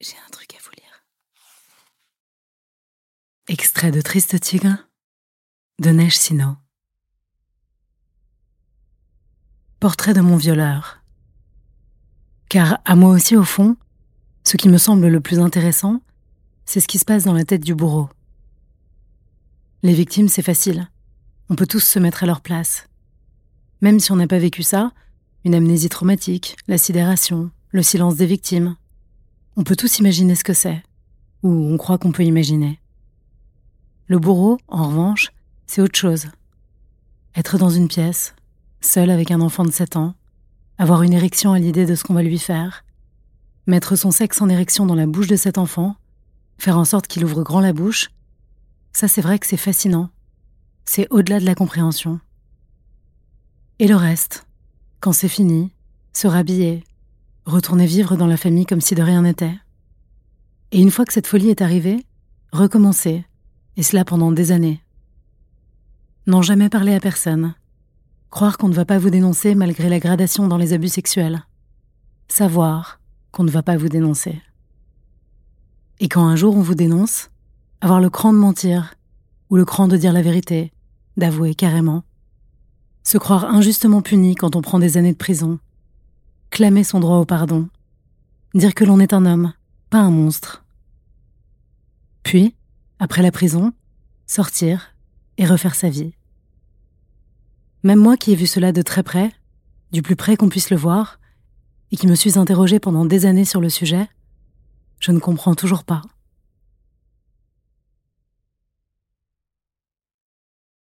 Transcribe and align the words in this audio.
J'ai 0.00 0.16
un 0.26 0.30
truc 0.30 0.54
à 0.54 0.58
vous 0.62 0.72
lire. 0.76 1.04
Extrait 3.48 3.90
de 3.90 4.02
Triste 4.02 4.38
Tigre 4.40 4.76
de 5.80 5.88
Neige 5.88 6.18
Sino. 6.18 6.56
Portrait 9.80 10.12
de 10.12 10.20
mon 10.20 10.36
violeur. 10.36 11.02
Car 12.50 12.78
à 12.84 12.94
moi 12.94 13.10
aussi, 13.10 13.36
au 13.36 13.44
fond, 13.44 13.76
ce 14.44 14.58
qui 14.58 14.68
me 14.68 14.76
semble 14.76 15.08
le 15.08 15.20
plus 15.20 15.38
intéressant, 15.38 16.02
c'est 16.66 16.80
ce 16.80 16.88
qui 16.88 16.98
se 16.98 17.06
passe 17.06 17.24
dans 17.24 17.32
la 17.32 17.44
tête 17.44 17.64
du 17.64 17.74
bourreau. 17.74 18.10
Les 19.82 19.94
victimes, 19.94 20.28
c'est 20.28 20.42
facile. 20.42 20.90
On 21.48 21.56
peut 21.56 21.66
tous 21.66 21.80
se 21.80 21.98
mettre 21.98 22.22
à 22.22 22.26
leur 22.26 22.42
place. 22.42 22.86
Même 23.80 23.98
si 23.98 24.12
on 24.12 24.16
n'a 24.16 24.26
pas 24.26 24.38
vécu 24.38 24.62
ça, 24.62 24.92
une 25.44 25.54
amnésie 25.54 25.88
traumatique, 25.88 26.56
la 26.66 26.76
sidération, 26.76 27.50
le 27.70 27.82
silence 27.82 28.16
des 28.16 28.26
victimes, 28.26 28.76
on 29.56 29.64
peut 29.64 29.76
tous 29.76 29.98
imaginer 29.98 30.34
ce 30.34 30.44
que 30.44 30.52
c'est, 30.52 30.82
ou 31.42 31.50
on 31.50 31.76
croit 31.78 31.98
qu'on 31.98 32.12
peut 32.12 32.24
imaginer. 32.24 32.78
Le 34.06 34.18
bourreau, 34.18 34.58
en 34.68 34.88
revanche, 34.88 35.32
c'est 35.66 35.80
autre 35.80 35.98
chose. 35.98 36.26
Être 37.34 37.58
dans 37.58 37.70
une 37.70 37.88
pièce, 37.88 38.34
seul 38.80 39.10
avec 39.10 39.30
un 39.30 39.40
enfant 39.40 39.64
de 39.64 39.70
7 39.70 39.96
ans, 39.96 40.14
avoir 40.78 41.02
une 41.02 41.14
érection 41.14 41.52
à 41.52 41.58
l'idée 41.58 41.86
de 41.86 41.94
ce 41.94 42.04
qu'on 42.04 42.14
va 42.14 42.22
lui 42.22 42.38
faire, 42.38 42.84
mettre 43.66 43.96
son 43.96 44.10
sexe 44.10 44.42
en 44.42 44.48
érection 44.48 44.84
dans 44.84 44.94
la 44.94 45.06
bouche 45.06 45.26
de 45.26 45.36
cet 45.36 45.56
enfant, 45.56 45.96
faire 46.58 46.78
en 46.78 46.84
sorte 46.84 47.06
qu'il 47.06 47.24
ouvre 47.24 47.42
grand 47.42 47.60
la 47.60 47.72
bouche, 47.72 48.10
ça 48.92 49.08
c'est 49.08 49.22
vrai 49.22 49.38
que 49.38 49.46
c'est 49.46 49.56
fascinant. 49.56 50.10
C'est 50.84 51.08
au-delà 51.10 51.40
de 51.40 51.46
la 51.46 51.54
compréhension. 51.54 52.20
Et 53.78 53.88
le 53.88 53.96
reste, 53.96 54.46
quand 55.00 55.12
c'est 55.12 55.28
fini, 55.28 55.72
se 56.12 56.26
rhabiller, 56.26 56.84
retourner 57.46 57.86
vivre 57.86 58.16
dans 58.16 58.26
la 58.26 58.36
famille 58.36 58.66
comme 58.66 58.80
si 58.80 58.94
de 58.94 59.02
rien 59.02 59.22
n'était. 59.22 59.54
Et 60.72 60.80
une 60.80 60.90
fois 60.90 61.04
que 61.04 61.12
cette 61.12 61.28
folie 61.28 61.50
est 61.50 61.62
arrivée, 61.62 62.04
recommencer, 62.52 63.24
et 63.76 63.82
cela 63.82 64.04
pendant 64.04 64.32
des 64.32 64.52
années. 64.52 64.82
N'en 66.26 66.42
jamais 66.42 66.68
parler 66.68 66.94
à 66.94 67.00
personne. 67.00 67.54
Croire 68.30 68.58
qu'on 68.58 68.68
ne 68.68 68.74
va 68.74 68.84
pas 68.84 68.98
vous 68.98 69.10
dénoncer 69.10 69.54
malgré 69.54 69.88
la 69.88 70.00
gradation 70.00 70.48
dans 70.48 70.56
les 70.56 70.72
abus 70.72 70.88
sexuels. 70.88 71.44
Savoir 72.28 73.00
qu'on 73.30 73.44
ne 73.44 73.50
va 73.50 73.62
pas 73.62 73.76
vous 73.76 73.88
dénoncer. 73.88 74.42
Et 76.00 76.08
quand 76.08 76.26
un 76.26 76.36
jour 76.36 76.56
on 76.56 76.62
vous 76.62 76.74
dénonce, 76.74 77.30
avoir 77.80 78.00
le 78.00 78.10
cran 78.10 78.32
de 78.32 78.38
mentir, 78.38 78.94
ou 79.50 79.56
le 79.56 79.64
cran 79.64 79.86
de 79.86 79.96
dire 79.96 80.12
la 80.12 80.22
vérité, 80.22 80.72
d'avouer 81.16 81.54
carrément. 81.54 82.02
Se 83.04 83.18
croire 83.18 83.44
injustement 83.44 84.02
puni 84.02 84.34
quand 84.34 84.56
on 84.56 84.62
prend 84.62 84.80
des 84.80 84.96
années 84.96 85.12
de 85.12 85.16
prison, 85.16 85.60
clamer 86.50 86.84
son 86.84 87.00
droit 87.00 87.18
au 87.18 87.24
pardon, 87.24 87.68
dire 88.54 88.74
que 88.74 88.84
l'on 88.84 89.00
est 89.00 89.12
un 89.12 89.26
homme, 89.26 89.52
pas 89.90 89.98
un 89.98 90.10
monstre. 90.10 90.64
Puis, 92.22 92.54
après 92.98 93.22
la 93.22 93.30
prison, 93.30 93.72
sortir 94.26 94.94
et 95.38 95.46
refaire 95.46 95.74
sa 95.74 95.88
vie. 95.88 96.14
Même 97.82 98.00
moi 98.00 98.16
qui 98.16 98.32
ai 98.32 98.34
vu 98.34 98.46
cela 98.46 98.72
de 98.72 98.82
très 98.82 99.02
près, 99.02 99.32
du 99.92 100.02
plus 100.02 100.16
près 100.16 100.36
qu'on 100.36 100.48
puisse 100.48 100.70
le 100.70 100.76
voir, 100.76 101.20
et 101.92 101.96
qui 101.96 102.06
me 102.06 102.14
suis 102.14 102.38
interrogée 102.38 102.80
pendant 102.80 103.04
des 103.04 103.26
années 103.26 103.44
sur 103.44 103.60
le 103.60 103.68
sujet, 103.68 104.08
je 104.98 105.12
ne 105.12 105.20
comprends 105.20 105.54
toujours 105.54 105.84
pas. 105.84 106.02